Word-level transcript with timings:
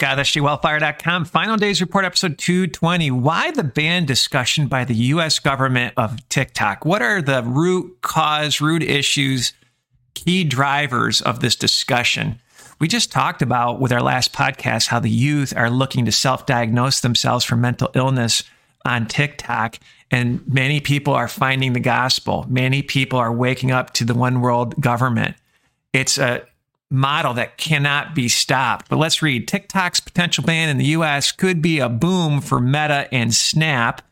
Scott, 0.00 0.16
SJWellfire.com. 0.16 1.26
Final 1.26 1.58
Days 1.58 1.82
Report, 1.82 2.06
episode 2.06 2.38
220. 2.38 3.10
Why 3.10 3.50
the 3.50 3.62
ban 3.62 4.06
discussion 4.06 4.66
by 4.66 4.86
the 4.86 4.94
U.S. 4.94 5.38
government 5.38 5.92
of 5.98 6.26
TikTok? 6.30 6.86
What 6.86 7.02
are 7.02 7.20
the 7.20 7.42
root 7.42 7.98
cause, 8.00 8.62
root 8.62 8.82
issues, 8.82 9.52
key 10.14 10.42
drivers 10.42 11.20
of 11.20 11.40
this 11.40 11.54
discussion? 11.54 12.40
We 12.78 12.88
just 12.88 13.12
talked 13.12 13.42
about 13.42 13.78
with 13.78 13.92
our 13.92 14.00
last 14.00 14.32
podcast 14.32 14.86
how 14.86 15.00
the 15.00 15.10
youth 15.10 15.54
are 15.54 15.68
looking 15.68 16.06
to 16.06 16.12
self 16.12 16.46
diagnose 16.46 17.02
themselves 17.02 17.44
for 17.44 17.56
mental 17.56 17.90
illness 17.94 18.42
on 18.86 19.06
TikTok. 19.06 19.78
And 20.10 20.40
many 20.48 20.80
people 20.80 21.12
are 21.12 21.28
finding 21.28 21.74
the 21.74 21.78
gospel. 21.78 22.46
Many 22.48 22.80
people 22.80 23.18
are 23.18 23.30
waking 23.34 23.70
up 23.70 23.92
to 23.94 24.06
the 24.06 24.14
one 24.14 24.40
world 24.40 24.80
government. 24.80 25.36
It's 25.92 26.16
a 26.16 26.46
model 26.90 27.34
that 27.34 27.56
cannot 27.56 28.14
be 28.14 28.28
stopped. 28.28 28.88
But 28.88 28.98
let's 28.98 29.22
read 29.22 29.46
TikTok's 29.46 30.00
potential 30.00 30.44
ban 30.44 30.68
in 30.68 30.76
the 30.76 30.86
US 30.86 31.32
could 31.32 31.62
be 31.62 31.78
a 31.78 31.88
boom 31.88 32.40
for 32.40 32.60
Meta 32.60 33.08
and 33.12 33.32
Snap. 33.32 34.02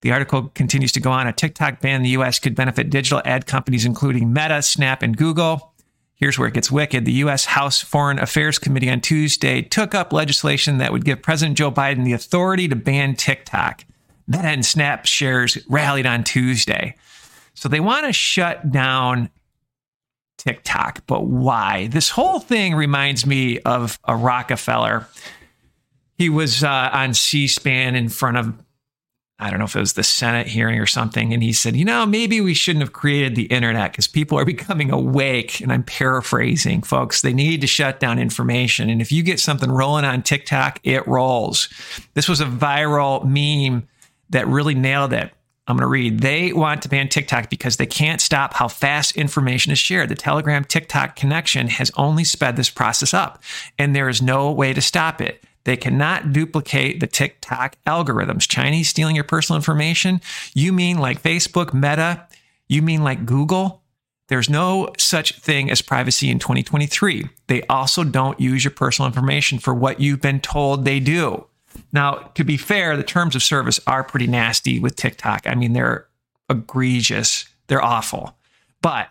The 0.00 0.10
article 0.10 0.50
continues 0.54 0.90
to 0.92 1.00
go 1.00 1.12
on. 1.12 1.28
A 1.28 1.32
TikTok 1.32 1.80
ban 1.80 1.96
in 1.96 2.02
the 2.02 2.10
US 2.10 2.40
could 2.40 2.56
benefit 2.56 2.90
digital 2.90 3.22
ad 3.24 3.46
companies, 3.46 3.84
including 3.84 4.32
Meta, 4.32 4.60
Snap, 4.62 5.02
and 5.02 5.16
Google. 5.16 5.72
Here's 6.14 6.38
where 6.38 6.48
it 6.48 6.54
gets 6.54 6.70
wicked. 6.70 7.04
The 7.04 7.12
U.S. 7.14 7.46
House 7.46 7.80
Foreign 7.80 8.18
Affairs 8.18 8.58
Committee 8.58 8.90
on 8.90 9.00
Tuesday 9.00 9.62
took 9.62 9.94
up 9.94 10.12
legislation 10.12 10.78
that 10.78 10.92
would 10.92 11.04
give 11.04 11.22
President 11.22 11.58
Joe 11.58 11.72
Biden 11.72 12.04
the 12.04 12.12
authority 12.12 12.68
to 12.68 12.76
ban 12.76 13.16
TikTok. 13.16 13.84
Meta 14.28 14.46
and 14.46 14.64
Snap 14.64 15.06
shares 15.06 15.58
rallied 15.68 16.06
on 16.06 16.22
Tuesday. 16.22 16.96
So 17.54 17.68
they 17.68 17.80
want 17.80 18.06
to 18.06 18.12
shut 18.12 18.70
down 18.70 19.30
TikTok. 20.44 21.06
But 21.06 21.26
why? 21.26 21.86
This 21.88 22.08
whole 22.08 22.40
thing 22.40 22.74
reminds 22.74 23.24
me 23.24 23.60
of 23.60 23.98
a 24.04 24.16
Rockefeller. 24.16 25.06
He 26.16 26.28
was 26.28 26.64
uh, 26.64 26.90
on 26.92 27.14
C 27.14 27.46
SPAN 27.46 27.94
in 27.94 28.08
front 28.08 28.36
of, 28.36 28.54
I 29.38 29.50
don't 29.50 29.58
know 29.58 29.64
if 29.64 29.76
it 29.76 29.80
was 29.80 29.92
the 29.92 30.02
Senate 30.02 30.46
hearing 30.46 30.78
or 30.78 30.86
something. 30.86 31.32
And 31.32 31.42
he 31.42 31.52
said, 31.52 31.76
you 31.76 31.84
know, 31.84 32.06
maybe 32.06 32.40
we 32.40 32.54
shouldn't 32.54 32.82
have 32.82 32.92
created 32.92 33.34
the 33.34 33.44
internet 33.44 33.92
because 33.92 34.08
people 34.08 34.38
are 34.38 34.44
becoming 34.56 34.90
awake. 34.90 35.60
And 35.60 35.72
I'm 35.72 35.84
paraphrasing, 35.84 36.82
folks. 36.82 37.22
They 37.22 37.32
need 37.32 37.60
to 37.60 37.66
shut 37.66 38.00
down 38.00 38.18
information. 38.18 38.90
And 38.90 39.00
if 39.00 39.12
you 39.12 39.22
get 39.22 39.40
something 39.40 39.70
rolling 39.70 40.04
on 40.04 40.22
TikTok, 40.22 40.80
it 40.82 41.06
rolls. 41.06 41.68
This 42.14 42.28
was 42.28 42.40
a 42.40 42.46
viral 42.46 43.24
meme 43.24 43.86
that 44.30 44.48
really 44.48 44.74
nailed 44.74 45.12
it. 45.12 45.32
I'm 45.66 45.76
going 45.76 45.82
to 45.82 45.88
read. 45.88 46.20
They 46.20 46.52
want 46.52 46.82
to 46.82 46.88
ban 46.88 47.08
TikTok 47.08 47.48
because 47.48 47.76
they 47.76 47.86
can't 47.86 48.20
stop 48.20 48.54
how 48.54 48.66
fast 48.66 49.16
information 49.16 49.70
is 49.70 49.78
shared. 49.78 50.08
The 50.08 50.16
Telegram 50.16 50.64
TikTok 50.64 51.14
connection 51.14 51.68
has 51.68 51.92
only 51.96 52.24
sped 52.24 52.56
this 52.56 52.70
process 52.70 53.14
up, 53.14 53.42
and 53.78 53.94
there 53.94 54.08
is 54.08 54.20
no 54.20 54.50
way 54.50 54.72
to 54.72 54.80
stop 54.80 55.20
it. 55.20 55.44
They 55.64 55.76
cannot 55.76 56.32
duplicate 56.32 56.98
the 56.98 57.06
TikTok 57.06 57.76
algorithms. 57.86 58.48
Chinese 58.48 58.88
stealing 58.88 59.14
your 59.14 59.24
personal 59.24 59.56
information? 59.56 60.20
You 60.54 60.72
mean 60.72 60.98
like 60.98 61.22
Facebook, 61.22 61.72
Meta? 61.72 62.26
You 62.68 62.82
mean 62.82 63.04
like 63.04 63.24
Google? 63.24 63.82
There's 64.28 64.50
no 64.50 64.90
such 64.98 65.38
thing 65.38 65.70
as 65.70 65.82
privacy 65.82 66.30
in 66.30 66.38
2023. 66.38 67.28
They 67.46 67.62
also 67.64 68.02
don't 68.02 68.40
use 68.40 68.64
your 68.64 68.70
personal 68.72 69.06
information 69.06 69.58
for 69.58 69.74
what 69.74 70.00
you've 70.00 70.22
been 70.22 70.40
told 70.40 70.84
they 70.84 71.00
do. 71.00 71.46
Now, 71.92 72.30
to 72.34 72.44
be 72.44 72.56
fair, 72.56 72.96
the 72.96 73.02
terms 73.02 73.34
of 73.34 73.42
service 73.42 73.80
are 73.86 74.04
pretty 74.04 74.26
nasty 74.26 74.78
with 74.78 74.96
TikTok. 74.96 75.46
I 75.46 75.54
mean, 75.54 75.72
they're 75.72 76.06
egregious, 76.48 77.46
they're 77.66 77.84
awful. 77.84 78.36
But 78.80 79.08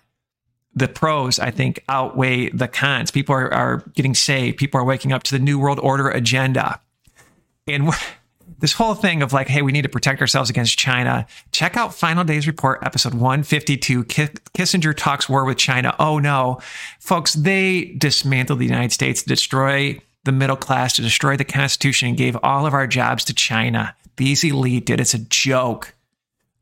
the 0.74 0.88
pros, 0.88 1.40
I 1.40 1.52
think, 1.52 1.84
outweigh 1.90 2.50
the 2.50 2.68
cons. 2.68 3.12
People 3.12 3.36
are, 3.36 3.54
are 3.54 3.84
getting 3.94 4.16
saved, 4.16 4.58
people 4.58 4.80
are 4.80 4.86
waking 4.86 5.12
up 5.12 5.24
to 5.24 5.38
the 5.38 5.44
New 5.44 5.60
World 5.60 5.80
Order 5.80 6.10
agenda. 6.10 6.80
And 7.68 7.92
this 8.60 8.74
whole 8.74 8.94
thing 8.94 9.22
of 9.22 9.34
like, 9.34 9.48
hey, 9.48 9.62
we 9.62 9.72
need 9.72 9.82
to 9.82 9.90
protect 9.90 10.22
ourselves 10.22 10.50
against 10.50 10.78
China. 10.78 11.26
Check 11.52 11.76
out 11.76 11.94
Final 11.94 12.24
Days 12.24 12.48
Report, 12.48 12.80
episode 12.84 13.14
152. 13.14 14.06
Kissinger 14.06 14.96
talks 14.96 15.28
war 15.28 15.46
with 15.46 15.58
China. 15.58 15.96
Oh 16.00 16.20
no, 16.20 16.60
folks, 17.00 17.34
they 17.34 17.96
dismantled 17.98 18.60
the 18.60 18.66
United 18.66 18.92
States 18.92 19.24
destroy 19.24 20.00
the 20.24 20.32
middle 20.32 20.56
class, 20.56 20.94
to 20.94 21.02
destroy 21.02 21.38
the 21.38 21.44
Constitution, 21.44 22.10
and 22.10 22.18
gave 22.18 22.38
all 22.44 22.66
of 22.66 22.74
our 22.74 22.88
jobs 22.88 23.26
to 23.26 23.34
China. 23.34 23.96
These 24.18 24.44
elite 24.44 24.86
did. 24.86 25.00
It's 25.00 25.14
a 25.14 25.20
joke. 25.20 25.96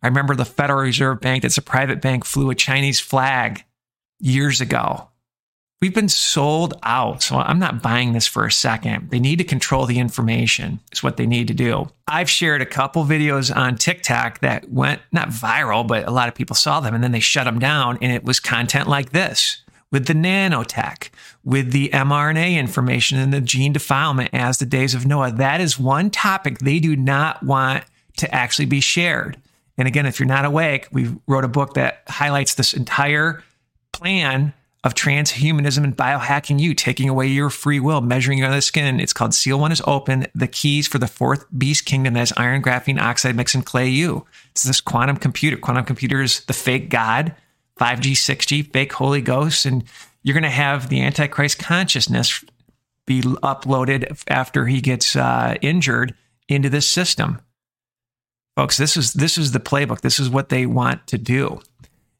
I 0.02 0.08
remember 0.08 0.36
the 0.36 0.46
Federal 0.46 0.82
Reserve 0.82 1.20
Bank, 1.20 1.42
that's 1.42 1.58
a 1.58 1.62
private 1.62 2.02
bank, 2.02 2.26
flew 2.26 2.50
a 2.50 2.56
Chinese 2.56 3.00
flag 3.00 3.66
years 4.20 4.62
ago. 4.62 5.10
We've 5.82 5.96
been 5.96 6.10
sold 6.10 6.74
out. 6.84 7.24
So 7.24 7.38
I'm 7.38 7.60
not 7.60 7.82
buying 7.82 8.12
this 8.12 8.28
for 8.28 8.46
a 8.46 8.52
second. 8.52 9.12
They 9.12 9.20
need 9.20 9.38
to 9.38 9.46
control 9.46 9.86
the 9.86 10.00
information, 10.00 10.82
is 10.92 11.02
what 11.02 11.16
they 11.16 11.26
need 11.26 11.48
to 11.48 11.54
do. 11.54 11.90
I've 12.06 12.30
shared 12.30 12.62
a 12.62 12.66
couple 12.66 13.06
videos 13.06 13.56
on 13.56 13.78
TikTok 13.78 14.40
that 14.40 14.70
went 14.70 15.02
not 15.14 15.30
viral, 15.30 15.88
but 15.88 16.06
a 16.06 16.12
lot 16.12 16.28
of 16.28 16.36
people 16.36 16.56
saw 16.56 16.82
them 16.82 16.94
and 16.94 17.02
then 17.02 17.14
they 17.14 17.22
shut 17.22 17.46
them 17.46 17.60
down. 17.60 17.98
And 18.02 18.12
it 18.12 18.26
was 18.26 18.42
content 18.42 18.90
like 18.90 19.12
this 19.12 19.64
with 19.92 20.06
the 20.06 20.14
nanotech, 20.14 21.10
with 21.44 21.72
the 21.72 21.90
mRNA 21.90 22.58
information 22.58 23.18
and 23.18 23.34
the 23.34 23.42
gene 23.42 23.74
defilement 23.74 24.30
as 24.34 24.58
the 24.58 24.66
days 24.66 24.94
of 24.94 25.06
Noah. 25.06 25.32
That 25.32 25.62
is 25.62 25.80
one 25.80 26.10
topic 26.10 26.60
they 26.60 26.80
do 26.80 26.96
not 26.96 27.44
want 27.44 27.84
to 28.18 28.34
actually 28.34 28.66
be 28.66 28.82
shared. 28.82 29.38
And 29.78 29.88
again, 29.88 30.06
if 30.06 30.20
you're 30.20 30.28
not 30.28 30.46
awake, 30.46 30.88
we 30.92 31.16
wrote 31.28 31.46
a 31.46 31.50
book 31.50 31.76
that 31.76 32.04
highlights 32.08 32.56
this 32.56 32.74
entire 32.74 33.44
plan 33.94 34.54
of 34.84 34.94
transhumanism 34.94 35.84
and 35.84 35.96
biohacking 35.96 36.60
you, 36.60 36.74
taking 36.74 37.10
away 37.10 37.28
your 37.28 37.50
free 37.50 37.80
will, 37.80 38.00
measuring 38.00 38.38
you 38.38 38.46
on 38.46 38.52
the 38.52 38.62
skin. 38.62 39.00
It's 39.00 39.12
called 39.12 39.34
Seal 39.34 39.60
One 39.60 39.72
is 39.72 39.82
Open, 39.86 40.28
the 40.34 40.48
keys 40.48 40.88
for 40.88 41.00
the 41.00 41.08
fourth 41.08 41.46
beast 41.58 41.86
kingdom 41.86 42.14
that 42.14 42.24
is 42.24 42.34
iron, 42.38 42.62
graphene, 42.62 43.00
oxide, 43.00 43.36
mix, 43.36 43.56
and 43.56 43.66
clay 43.66 43.90
you. 43.90 44.26
It's 44.52 44.64
this 44.64 44.80
quantum 44.80 45.18
computer. 45.18 45.58
Quantum 45.58 45.84
computer 45.84 46.22
is 46.22 46.46
the 46.46 46.54
fake 46.54 46.90
God 46.90 47.36
5G, 47.80 48.12
6G, 48.12 48.72
fake 48.72 48.94
Holy 48.94 49.22
Ghost, 49.22 49.66
and 49.66 49.84
you're 50.24 50.34
going 50.34 50.44
to 50.44 50.50
have 50.50 50.90
the 50.90 51.02
Antichrist 51.02 51.60
consciousness 51.60 52.44
be 53.06 53.22
uploaded 53.22 54.22
after 54.28 54.68
he 54.68 54.82
gets 54.82 55.16
uh, 55.16 55.56
injured 55.62 56.14
into 56.48 56.70
this 56.70 56.88
system. 56.88 57.40
Folks, 58.56 58.78
this 58.78 58.98
is 58.98 59.14
this 59.14 59.38
is 59.38 59.54
the 59.54 59.60
playbook. 59.60 60.02
This 60.02 60.20
is 60.20 60.30
what 60.30 60.50
they 60.50 60.66
want 60.66 61.08
to 61.08 61.18
do. 61.18 61.62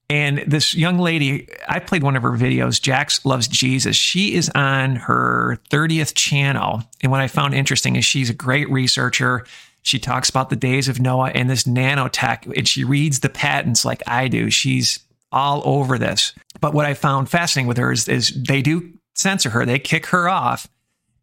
And 0.10 0.40
this 0.48 0.74
young 0.74 0.98
lady, 0.98 1.48
I 1.68 1.78
played 1.80 2.02
one 2.02 2.16
of 2.16 2.24
her 2.24 2.32
videos, 2.32 2.82
Jax 2.82 3.24
Loves 3.26 3.48
Jesus. 3.48 3.96
She 3.96 4.34
is 4.34 4.50
on 4.56 4.96
her 4.96 5.60
30th 5.70 6.16
channel. 6.16 6.82
And 7.02 7.12
what 7.12 7.22
I 7.22 7.28
found 7.28 7.54
interesting 7.54 7.96
is 7.96 8.06
she's 8.06 8.30
a 8.30 8.34
great 8.34 8.68
researcher. 8.72 9.46
She 9.84 10.00
talks 10.00 10.30
about 10.30 10.50
the 10.50 10.56
days 10.56 10.88
of 10.88 11.00
Noah 11.00 11.30
and 11.36 11.48
this 11.48 11.66
nanotech, 11.66 12.52
and 12.58 12.68
she 12.68 12.84
reads 12.84 13.20
the 13.20 13.30
patents 13.30 13.86
like 13.86 14.02
I 14.08 14.28
do. 14.28 14.50
She's 14.50 15.00
all 15.32 15.62
over 15.66 15.98
this. 15.98 16.34
But 16.62 16.74
what 16.74 16.86
I 16.86 16.94
found 16.94 17.30
fascinating 17.30 17.68
with 17.68 17.78
her 17.78 17.92
is, 17.92 18.08
is 18.08 18.30
they 18.30 18.62
do 18.62 18.94
censor 19.14 19.50
her, 19.52 19.66
they 19.66 19.80
kick 19.80 20.08
her 20.08 20.30
off. 20.30 20.68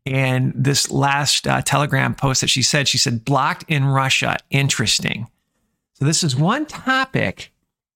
And 0.05 0.53
this 0.55 0.91
last 0.91 1.49
uh, 1.49 1.63
telegram 1.63 2.15
post 2.15 2.41
that 2.41 2.51
she 2.51 2.63
said, 2.63 2.87
she 2.87 2.99
said, 2.99 3.25
blocked 3.25 3.65
in 3.69 3.85
Russia. 3.85 4.37
Interesting. 4.51 5.27
So, 5.95 6.05
this 6.05 6.23
is 6.23 6.37
one 6.37 6.67
topic 6.67 7.51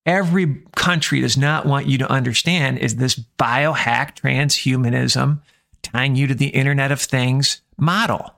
every 0.06 0.62
country 0.74 1.20
does 1.20 1.36
not 1.36 1.66
want 1.66 1.86
you 1.86 1.98
to 1.98 2.10
understand 2.10 2.78
is 2.78 2.96
this 2.96 3.22
biohack 3.38 4.16
transhumanism 4.16 5.40
tying 5.82 6.16
you 6.16 6.26
to 6.26 6.34
the 6.34 6.48
Internet 6.48 6.90
of 6.90 7.00
Things 7.00 7.60
model. 7.78 8.34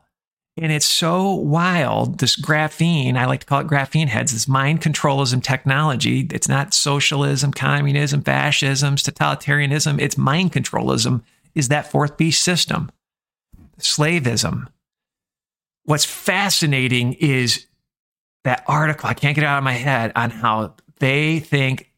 And 0.58 0.70
it's 0.70 0.86
so 0.86 1.32
wild. 1.32 2.18
This 2.18 2.38
graphene, 2.38 3.16
I 3.16 3.24
like 3.24 3.40
to 3.40 3.46
call 3.46 3.60
it 3.60 3.68
graphene 3.68 4.08
heads, 4.08 4.32
this 4.32 4.46
mind 4.46 4.82
controlism 4.82 5.42
technology. 5.42 6.28
It's 6.30 6.48
not 6.48 6.74
socialism, 6.74 7.52
communism, 7.52 8.22
fascism, 8.22 8.96
totalitarianism. 8.96 9.98
It's 10.00 10.18
mind 10.18 10.52
controlism, 10.52 11.22
is 11.54 11.68
that 11.68 11.90
fourth 11.90 12.18
beast 12.18 12.42
system, 12.42 12.90
slavism. 13.78 14.66
What's 15.84 16.04
fascinating 16.04 17.14
is 17.14 17.66
that 18.44 18.64
article, 18.66 19.08
I 19.08 19.14
can't 19.14 19.34
get 19.34 19.44
it 19.44 19.46
out 19.46 19.58
of 19.58 19.64
my 19.64 19.72
head, 19.72 20.12
on 20.16 20.30
how 20.30 20.74
they 20.98 21.40
think 21.40 21.91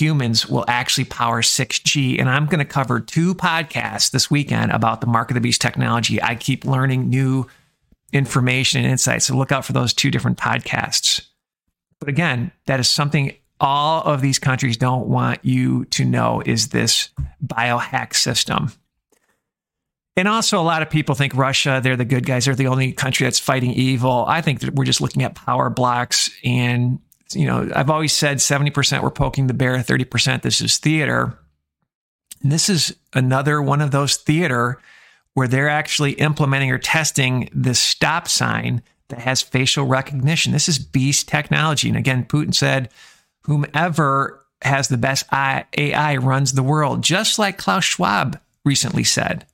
humans 0.00 0.48
will 0.48 0.64
actually 0.68 1.04
power 1.04 1.42
6G. 1.42 2.18
And 2.18 2.28
I'm 2.28 2.46
going 2.46 2.58
to 2.58 2.64
cover 2.64 3.00
two 3.00 3.34
podcasts 3.34 4.10
this 4.10 4.30
weekend 4.30 4.72
about 4.72 5.00
the 5.00 5.06
Mark 5.06 5.30
of 5.30 5.34
the 5.34 5.40
Beast 5.40 5.60
technology. 5.60 6.22
I 6.22 6.34
keep 6.34 6.64
learning 6.64 7.08
new 7.08 7.46
information 8.12 8.82
and 8.82 8.90
insights. 8.90 9.26
So 9.26 9.36
look 9.36 9.52
out 9.52 9.64
for 9.64 9.72
those 9.72 9.92
two 9.92 10.10
different 10.10 10.38
podcasts. 10.38 11.26
But 12.00 12.08
again, 12.08 12.52
that 12.66 12.80
is 12.80 12.88
something 12.88 13.34
all 13.60 14.02
of 14.02 14.20
these 14.20 14.38
countries 14.38 14.76
don't 14.76 15.06
want 15.06 15.44
you 15.44 15.84
to 15.86 16.04
know 16.04 16.42
is 16.44 16.68
this 16.68 17.10
biohack 17.44 18.14
system. 18.14 18.72
And 20.16 20.28
also, 20.28 20.60
a 20.60 20.62
lot 20.62 20.82
of 20.82 20.90
people 20.90 21.16
think 21.16 21.34
Russia, 21.34 21.80
they're 21.82 21.96
the 21.96 22.04
good 22.04 22.24
guys. 22.24 22.44
They're 22.44 22.54
the 22.54 22.68
only 22.68 22.92
country 22.92 23.24
that's 23.24 23.40
fighting 23.40 23.72
evil. 23.72 24.24
I 24.28 24.42
think 24.42 24.60
that 24.60 24.74
we're 24.74 24.84
just 24.84 25.00
looking 25.00 25.24
at 25.24 25.34
power 25.34 25.70
blocks 25.70 26.30
and 26.44 27.00
you 27.32 27.46
know, 27.46 27.70
I've 27.74 27.90
always 27.90 28.12
said 28.12 28.38
70% 28.38 29.02
we're 29.02 29.10
poking 29.10 29.46
the 29.46 29.54
bear, 29.54 29.76
30% 29.76 30.42
this 30.42 30.60
is 30.60 30.78
theater. 30.78 31.38
And 32.42 32.52
this 32.52 32.68
is 32.68 32.94
another 33.12 33.62
one 33.62 33.80
of 33.80 33.90
those 33.90 34.16
theater 34.16 34.78
where 35.34 35.48
they're 35.48 35.68
actually 35.68 36.12
implementing 36.12 36.70
or 36.70 36.78
testing 36.78 37.48
the 37.52 37.74
stop 37.74 38.28
sign 38.28 38.82
that 39.08 39.20
has 39.20 39.42
facial 39.42 39.86
recognition. 39.86 40.52
This 40.52 40.68
is 40.68 40.78
beast 40.78 41.28
technology. 41.28 41.88
And 41.88 41.98
again, 41.98 42.24
Putin 42.24 42.54
said, 42.54 42.90
whomever 43.42 44.44
has 44.62 44.88
the 44.88 44.96
best 44.96 45.26
AI 45.32 46.16
runs 46.16 46.52
the 46.52 46.62
world, 46.62 47.02
just 47.02 47.38
like 47.38 47.58
Klaus 47.58 47.84
Schwab 47.84 48.38
recently 48.64 49.04
said. 49.04 49.46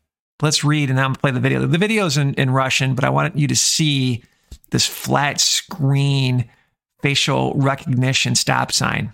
Let's 0.42 0.64
read 0.64 0.90
and 0.90 0.98
I'm 0.98 1.12
gonna 1.12 1.18
play 1.18 1.30
the 1.32 1.40
video. 1.40 1.66
The 1.66 1.78
video 1.78 2.06
is 2.06 2.16
in, 2.16 2.34
in 2.34 2.50
Russian, 2.50 2.94
but 2.94 3.04
I 3.04 3.10
want 3.10 3.36
you 3.36 3.48
to 3.48 3.56
see 3.56 4.22
this 4.70 4.86
flat 4.86 5.40
screen 5.40 6.48
facial 7.02 7.54
recognition 7.54 8.34
stop 8.34 8.72
sign. 8.72 9.12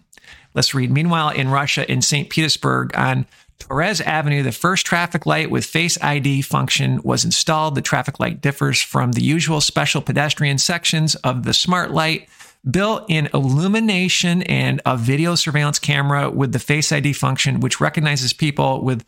Let's 0.55 0.75
read. 0.75 0.91
Meanwhile, 0.91 1.31
in 1.31 1.51
Russia, 1.51 1.91
in 1.91 2.01
St. 2.01 2.31
Petersburg, 2.31 2.97
on 2.97 3.27
Torres 3.59 4.01
Avenue, 4.01 4.43
the 4.43 4.53
first 4.53 4.87
traffic 4.87 5.27
light 5.27 5.51
with 5.51 5.65
Face 5.65 6.01
ID 6.01 6.43
function 6.43 7.01
was 7.03 7.25
installed. 7.25 7.75
The 7.75 7.83
traffic 7.83 8.21
light 8.21 8.41
differs 8.41 8.81
from 8.81 9.13
the 9.13 9.23
usual 9.23 9.61
special 9.61 10.01
pedestrian 10.01 10.59
sections 10.59 11.15
of 11.17 11.45
the 11.45 11.53
smart 11.53 11.91
light 11.91 12.29
built 12.69 13.05
in 13.09 13.29
illumination 13.33 14.43
and 14.43 14.81
a 14.85 14.97
video 14.97 15.35
surveillance 15.35 15.79
camera 15.79 16.31
with 16.31 16.53
the 16.53 16.59
Face 16.59 16.91
ID 16.93 17.13
function, 17.13 17.61
which 17.61 17.81
recognizes 17.81 18.33
people 18.33 18.83
with 18.83 19.05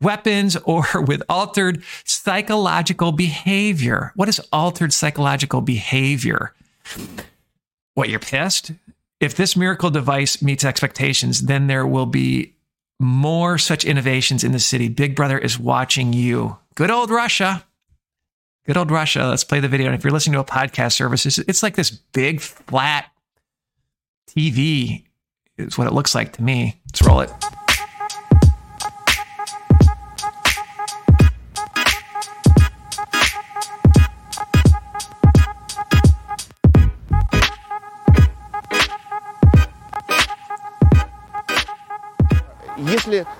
weapons 0.00 0.56
or 0.64 0.84
with 1.06 1.22
altered 1.28 1.82
psychological 2.04 3.12
behavior. 3.12 4.12
What 4.16 4.28
is 4.28 4.40
altered 4.52 4.92
psychological 4.92 5.60
behavior? 5.60 6.54
What, 7.98 8.10
you're 8.10 8.20
pissed? 8.20 8.70
If 9.18 9.34
this 9.34 9.56
miracle 9.56 9.90
device 9.90 10.40
meets 10.40 10.64
expectations, 10.64 11.42
then 11.42 11.66
there 11.66 11.84
will 11.84 12.06
be 12.06 12.54
more 13.00 13.58
such 13.58 13.84
innovations 13.84 14.44
in 14.44 14.52
the 14.52 14.60
city. 14.60 14.88
Big 14.88 15.16
Brother 15.16 15.36
is 15.36 15.58
watching 15.58 16.12
you. 16.12 16.56
Good 16.76 16.92
old 16.92 17.10
Russia. 17.10 17.66
Good 18.66 18.76
old 18.76 18.92
Russia. 18.92 19.26
Let's 19.26 19.42
play 19.42 19.58
the 19.58 19.66
video. 19.66 19.86
And 19.86 19.96
if 19.96 20.04
you're 20.04 20.12
listening 20.12 20.34
to 20.34 20.38
a 20.38 20.44
podcast 20.44 20.92
service, 20.92 21.26
it's 21.26 21.60
like 21.64 21.74
this 21.74 21.90
big 21.90 22.40
flat 22.40 23.06
TV, 24.30 25.02
is 25.56 25.76
what 25.76 25.88
it 25.88 25.92
looks 25.92 26.14
like 26.14 26.34
to 26.34 26.42
me. 26.44 26.80
Let's 26.86 27.02
roll 27.02 27.18
it. 27.18 27.32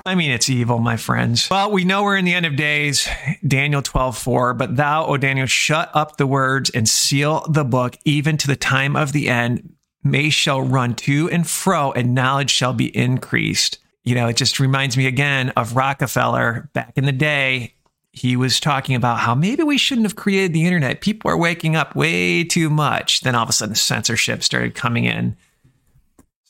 I 0.04 0.14
mean, 0.14 0.30
it's 0.30 0.48
evil, 0.48 0.78
my 0.78 0.96
friends. 0.96 1.48
Well, 1.50 1.70
we 1.70 1.84
know 1.84 2.02
we're 2.02 2.16
in 2.16 2.24
the 2.24 2.34
end 2.34 2.46
of 2.46 2.56
days, 2.56 3.08
Daniel 3.46 3.82
12, 3.82 4.18
4. 4.18 4.54
But 4.54 4.76
thou, 4.76 5.06
O 5.06 5.16
Daniel, 5.16 5.46
shut 5.46 5.90
up 5.94 6.16
the 6.16 6.26
words 6.26 6.70
and 6.70 6.88
seal 6.88 7.46
the 7.48 7.64
book, 7.64 7.96
even 8.04 8.36
to 8.38 8.46
the 8.46 8.56
time 8.56 8.96
of 8.96 9.12
the 9.12 9.28
end. 9.28 9.74
May 10.02 10.30
shall 10.30 10.62
run 10.62 10.94
to 10.96 11.28
and 11.30 11.46
fro, 11.46 11.92
and 11.92 12.14
knowledge 12.14 12.50
shall 12.50 12.72
be 12.72 12.96
increased. 12.96 13.78
You 14.04 14.14
know, 14.14 14.28
it 14.28 14.36
just 14.36 14.58
reminds 14.58 14.96
me 14.96 15.06
again 15.06 15.50
of 15.50 15.76
Rockefeller 15.76 16.70
back 16.72 16.92
in 16.96 17.04
the 17.04 17.12
day. 17.12 17.74
He 18.12 18.36
was 18.36 18.58
talking 18.58 18.96
about 18.96 19.18
how 19.18 19.34
maybe 19.34 19.62
we 19.62 19.78
shouldn't 19.78 20.06
have 20.06 20.16
created 20.16 20.52
the 20.52 20.64
internet. 20.64 21.00
People 21.00 21.30
are 21.30 21.36
waking 21.36 21.76
up 21.76 21.94
way 21.94 22.42
too 22.42 22.70
much. 22.70 23.20
Then 23.20 23.34
all 23.34 23.42
of 23.42 23.48
a 23.48 23.52
sudden, 23.52 23.74
censorship 23.74 24.42
started 24.42 24.74
coming 24.74 25.04
in 25.04 25.36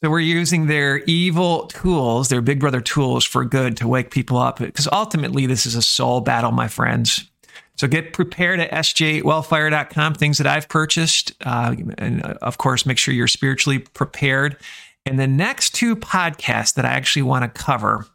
so 0.00 0.10
we're 0.10 0.20
using 0.20 0.66
their 0.66 0.98
evil 1.04 1.66
tools, 1.66 2.28
their 2.28 2.40
big 2.40 2.60
brother 2.60 2.80
tools 2.80 3.24
for 3.24 3.44
good 3.44 3.76
to 3.78 3.88
wake 3.88 4.12
people 4.12 4.36
up 4.36 4.58
because 4.58 4.88
ultimately 4.92 5.46
this 5.46 5.66
is 5.66 5.74
a 5.74 5.82
soul 5.82 6.20
battle, 6.20 6.52
my 6.52 6.68
friends. 6.68 7.28
So 7.76 7.88
get 7.88 8.12
prepared 8.12 8.60
at 8.60 8.70
sjwellfire.com, 8.70 10.14
things 10.14 10.38
that 10.38 10.46
I've 10.46 10.68
purchased. 10.68 11.32
Uh, 11.44 11.74
and 11.96 12.24
uh, 12.24 12.34
of 12.42 12.58
course, 12.58 12.86
make 12.86 12.98
sure 12.98 13.12
you're 13.12 13.26
spiritually 13.26 13.80
prepared. 13.80 14.56
And 15.04 15.18
the 15.18 15.26
next 15.26 15.74
two 15.74 15.96
podcasts 15.96 16.74
that 16.74 16.84
I 16.84 16.90
actually 16.90 17.22
want 17.22 17.42
to 17.42 17.62
cover, 17.62 18.06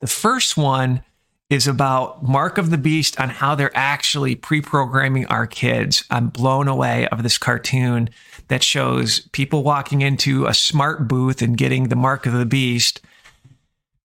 the 0.00 0.06
first 0.06 0.56
one 0.56 1.02
is 1.50 1.66
about 1.66 2.22
Mark 2.22 2.58
of 2.58 2.70
the 2.70 2.78
Beast 2.78 3.18
on 3.18 3.30
how 3.30 3.54
they're 3.54 3.76
actually 3.76 4.34
pre 4.34 4.60
programming 4.60 5.26
our 5.26 5.46
kids. 5.46 6.04
I'm 6.10 6.28
blown 6.28 6.68
away 6.68 7.08
of 7.08 7.22
this 7.22 7.38
cartoon 7.38 8.10
that 8.48 8.62
shows 8.62 9.20
people 9.32 9.62
walking 9.62 10.02
into 10.02 10.46
a 10.46 10.54
smart 10.54 11.08
booth 11.08 11.42
and 11.42 11.56
getting 11.56 11.88
the 11.88 11.96
Mark 11.96 12.26
of 12.26 12.32
the 12.32 12.46
Beast. 12.46 13.00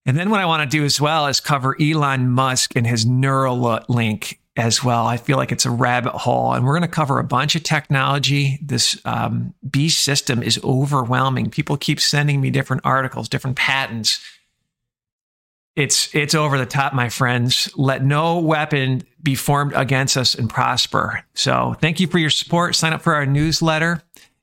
And 0.05 0.17
then 0.17 0.29
what 0.29 0.41
I 0.41 0.45
want 0.45 0.69
to 0.69 0.77
do 0.77 0.83
as 0.83 0.99
well 0.99 1.27
is 1.27 1.39
cover 1.39 1.75
Elon 1.81 2.29
Musk 2.29 2.75
and 2.75 2.85
his 2.85 3.05
Neuralink 3.05 4.37
as 4.55 4.83
well. 4.83 5.07
I 5.07 5.17
feel 5.17 5.37
like 5.37 5.51
it's 5.51 5.65
a 5.65 5.71
rabbit 5.71 6.13
hole, 6.13 6.53
and 6.53 6.65
we're 6.65 6.73
going 6.73 6.81
to 6.81 6.87
cover 6.87 7.19
a 7.19 7.23
bunch 7.23 7.55
of 7.55 7.63
technology. 7.63 8.59
This 8.61 8.99
um, 9.05 9.53
beast 9.69 10.03
system 10.03 10.43
is 10.43 10.59
overwhelming. 10.63 11.49
People 11.49 11.77
keep 11.77 11.99
sending 11.99 12.39
me 12.39 12.51
different 12.51 12.81
articles, 12.85 13.29
different 13.29 13.57
patents 13.57 14.19
it's 15.75 16.13
it's 16.13 16.35
over 16.35 16.57
the 16.57 16.65
top, 16.65 16.93
my 16.93 17.09
friends. 17.09 17.69
Let 17.75 18.03
no 18.03 18.37
weapon 18.39 19.03
be 19.21 19.35
formed 19.35 19.73
against 19.75 20.17
us 20.17 20.35
and 20.35 20.49
prosper. 20.49 21.23
So 21.33 21.75
thank 21.81 21.99
you 21.99 22.07
for 22.07 22.19
your 22.19 22.29
support. 22.29 22.75
Sign 22.75 22.93
up 22.93 23.01
for 23.01 23.15
our 23.15 23.25
newsletter 23.25 24.03